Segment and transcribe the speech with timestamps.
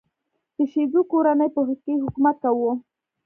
[0.55, 2.71] د شیزو کورنۍ په کې حکومت کاوه.